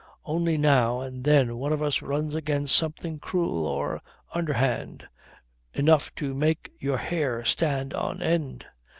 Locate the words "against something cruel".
2.33-3.67